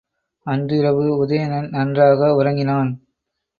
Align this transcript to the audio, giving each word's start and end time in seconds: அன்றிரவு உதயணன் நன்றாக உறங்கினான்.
அன்றிரவு 0.45 1.05
உதயணன் 1.17 1.69
நன்றாக 1.69 2.33
உறங்கினான். 2.35 2.91